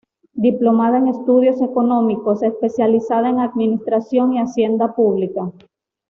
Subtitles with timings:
[0.33, 5.51] Diplomada en estudios económicos, especializada en administración y hacienda pública.